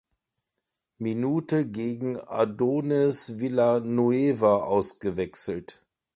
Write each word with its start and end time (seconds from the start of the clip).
Minute 0.97 1.67
gegen 1.67 2.19
Adonis 2.21 3.37
Villanueva 3.37 4.63
ausgewechselt. 4.63 5.83